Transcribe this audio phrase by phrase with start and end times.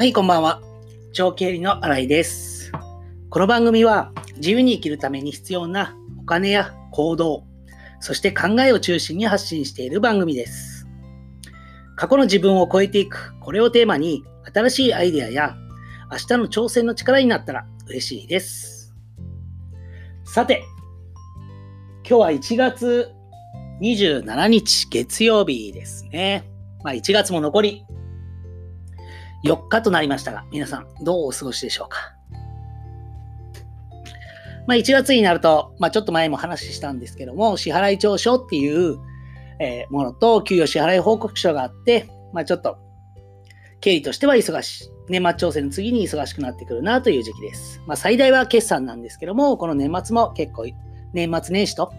[0.00, 0.62] はい、こんばんは。
[1.12, 2.72] 長経理の新井です。
[3.28, 7.44] この番組は自由に生きるために必要なお金や行動、
[8.00, 10.88] そして考えを中心に発信している番組です。
[11.96, 14.24] 過去の自分を超えていく、これをテーマに
[14.54, 15.54] 新しいアイデアや
[16.10, 18.94] 明日の挑戦の力になったら嬉しいです。
[20.24, 20.64] さて、
[22.08, 23.12] 今日は1月
[23.82, 26.50] 27日月曜日ですね。
[26.84, 27.84] まあ1月も残り
[29.44, 32.14] 4日となりましたが、皆さんどうお過ごしでしょうか？
[34.66, 38.98] まあ、1月になると、まあ、ちょっと前も話したんですけども、支払い調書っていう、
[39.58, 42.78] え、ものと、給与支払い報告書があって、まあ、ちょっと、
[43.80, 44.90] 経理としては忙しい。
[45.08, 47.80] 年末調整の次に忙しくなってくるなという時期です。
[47.86, 50.66] まあ、最大は決算なんですけども、この年末も結構、
[51.12, 51.92] 年末年始と、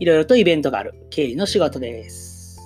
[0.00, 2.58] いろいろとイベントがある経理の仕事です。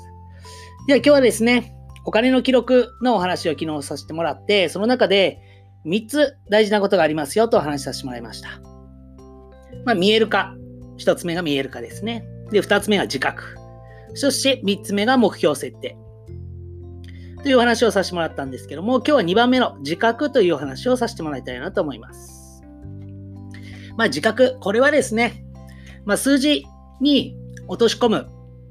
[0.87, 5.41] では今日はですね、お金の記録のお話を昨日させてもらって、その中で
[5.87, 8.61] 3つ大事なことがありますよとお話しさせてもらいました。
[9.85, 10.55] まあ、見える化。
[10.99, 12.27] 1つ目が見える化ですね。
[12.51, 13.57] で、2つ目が自覚。
[14.15, 15.97] そして3つ目が目標設定。
[17.43, 22.63] というお話をさせてもらったんですけども、今日は2番目の自覚というお話をさせてもらいたいなと思います。
[23.97, 24.59] まあ、自覚。
[24.61, 25.45] これはですね、
[26.05, 26.65] まあ、数字
[27.01, 27.37] に
[27.69, 28.29] 落とし込む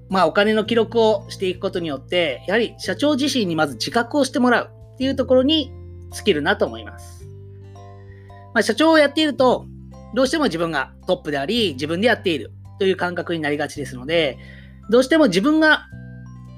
[0.09, 5.71] まあ、お金の記録をしていくことによって、やはり社長自身にまず自覚をしてもらうっていうところに
[6.11, 7.25] 尽きるなと思います。
[8.53, 9.65] まあ、社長をやっていると、
[10.13, 14.37] どうしても自分がトップであり、自分でやっているという感覚になりがちですので、
[14.89, 15.87] どうしても自分が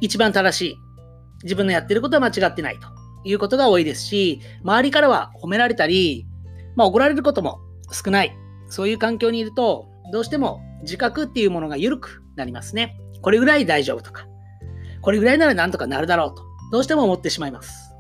[0.02, 0.78] 一番正しい、
[1.44, 2.88] 自分のやってることは間違ってないと
[3.24, 6.26] いうことが多いですし、周りからは褒められたり、
[6.76, 7.60] まあ、怒られることも
[7.92, 8.36] 少ない、
[8.70, 13.00] そういう環境にいると、どうしても自覚っていうものが緩くなりますね。
[13.26, 14.28] これぐらい大丈夫とか、
[15.02, 17.96] これぐらいならなんとかなるだろうと、どうしても思ってしまいます。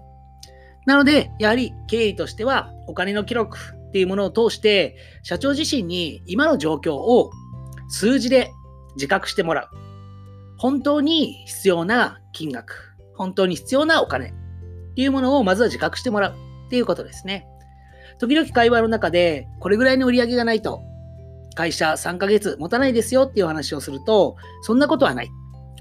[0.85, 3.57] なので、やはり経理としては、お金の記録
[3.87, 7.31] っていうものを通して、社長自身に今の状況を
[7.89, 8.51] 数字で
[8.97, 9.69] 自覚してもらう。
[10.59, 14.33] 本当に必要な金額、本当に必要なお金っ
[14.93, 16.35] ていうものをまずは自覚してもらう
[16.67, 17.47] っていうことですね。
[18.19, 20.83] 時々会話の中で、これぐらいの売り上げがないと
[21.55, 25.31] 会社3ヶ月持たないですよっていう話をすると、そんなことはない。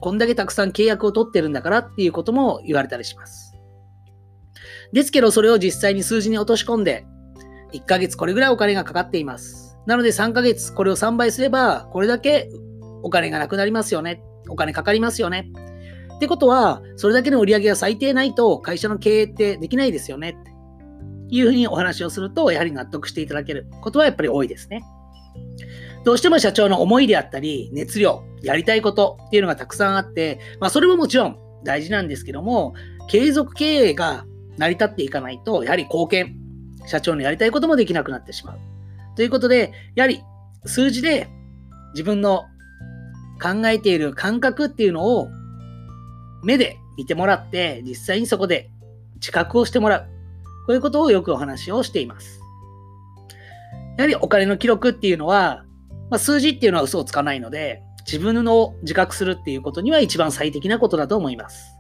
[0.00, 3.54] こんだけたくさん契約を取ってるんだからっていうことも言われたりします。
[4.92, 7.06] ですけど、それを実際に数字に落とし込んで、
[7.72, 9.76] 1ヶ月これぐらいお金がかかっています。
[9.86, 12.48] なので3ヶ月これを3倍すれば、これだけ
[13.02, 14.22] お金がなくなりますよね。
[14.48, 15.50] お金かかりますよね。
[16.16, 20.36] ってことは、それだけの売り上げが最低ないと会社の経営ってできないですよね。
[20.40, 20.50] って
[21.30, 24.84] いうふうにお話をすると、やはり納得していただけることはやっぱり多いですね。
[26.04, 32.74] どうしても社長の思いであったり、熱量、やりたいことっていうのがたくさんあって、まあそれももちろん大事なんですけども、
[33.08, 34.26] 継続経営が
[34.58, 36.36] 成り立っていかないと、やはり貢献、
[36.86, 38.58] 社長のやりたいこともできなくなってしまう。
[39.16, 40.22] ということで、やはり
[40.66, 41.28] 数字で
[41.94, 42.44] 自分の
[43.42, 45.28] 考えている感覚っていうのを
[46.42, 48.70] 目で見てもらって、実際にそこで
[49.14, 50.06] 自覚をしてもらう。
[50.66, 52.43] こういうことをよくお話をしています。
[53.96, 55.64] やはりお金の記録っていうのは、
[56.10, 61.74] まあ、数字っていうのは嘘をつかないので、自分の自覚するっていうことには一番最適なことだと思います。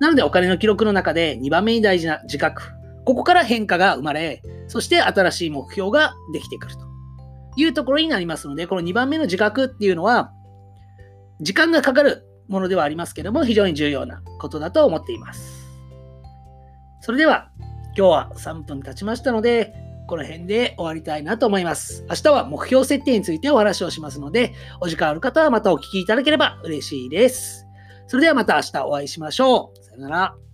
[0.00, 2.62] なのでお金の記録の中で2番目に大事な自覚。
[3.04, 6.86] ここから変化が生まれ、そして新しい目標ができてくると
[7.56, 10.30] いうところになりますので、この2番目の自覚っていうのは、
[11.40, 15.66] 時間がかかるものではありますけども、非常に重要なことだと思っています。
[17.00, 17.50] それでは、
[17.96, 19.74] 今日は3分経ちましたので、
[20.08, 22.04] この辺で終わりたいなと思います。
[22.08, 27.66] 明日は目標設定についてお話をしますので、お時間ある方はまたお聞きいただければ嬉しいです。
[28.06, 29.84] それではまた明日お会いしましょう。
[29.84, 30.47] さよなら。